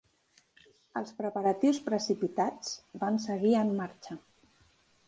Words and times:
Els 1.01 1.11
preparatius 1.19 1.81
precipitats 1.91 2.73
van 3.05 3.25
seguir 3.31 3.55
en 3.61 3.73
marxa. 3.83 4.21